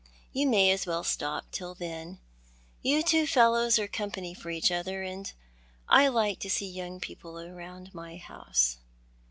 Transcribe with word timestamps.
You 0.33 0.47
may 0.49 0.71
as 0.71 0.87
well 0.87 1.03
stop 1.03 1.51
till 1.51 1.75
then. 1.75 2.17
You 2.81 3.03
two 3.03 3.27
fellows 3.27 3.77
are 3.77 3.87
company 3.87 4.33
for 4.33 4.49
each 4.49 4.71
other; 4.71 5.03
and 5.03 5.31
I 5.87 6.07
like 6.07 6.39
to 6.39 6.49
see 6.49 6.65
young 6.67 6.99
people 6.99 7.37
about 7.37 7.93
my 7.93 8.17
house." 8.17 8.77